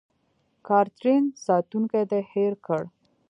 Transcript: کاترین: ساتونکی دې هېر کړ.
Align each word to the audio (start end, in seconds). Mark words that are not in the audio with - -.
کاترین: 0.67 1.23
ساتونکی 1.45 2.03
دې 2.09 2.19
هېر 2.31 2.53
کړ. 2.65 2.81